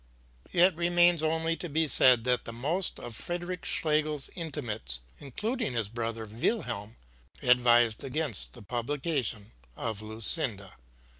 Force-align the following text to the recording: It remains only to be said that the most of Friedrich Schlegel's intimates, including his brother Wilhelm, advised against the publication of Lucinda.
It 0.51 0.73
remains 0.75 1.21
only 1.21 1.55
to 1.57 1.69
be 1.69 1.87
said 1.87 2.23
that 2.23 2.45
the 2.45 2.51
most 2.51 2.99
of 2.99 3.13
Friedrich 3.15 3.65
Schlegel's 3.65 4.31
intimates, 4.35 5.01
including 5.19 5.73
his 5.73 5.89
brother 5.89 6.25
Wilhelm, 6.25 6.95
advised 7.43 8.03
against 8.03 8.53
the 8.53 8.63
publication 8.63 9.51
of 9.77 10.01
Lucinda. 10.01 10.73